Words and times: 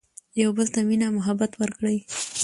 يو 0.41 0.49
بل 0.57 0.67
ته 0.73 0.79
مينه 0.87 1.07
محبت 1.17 1.51
ور 1.59 1.71
کړي 1.77 1.97